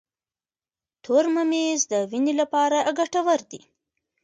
تور 1.03 1.25
ممیز 1.35 1.79
د 1.91 1.93
وینې 2.09 2.33
لپاره 2.41 2.77
ګټور 2.99 3.39
دي. 3.51 3.61